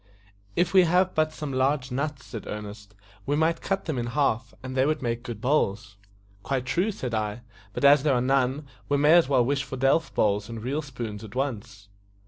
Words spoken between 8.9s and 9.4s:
may as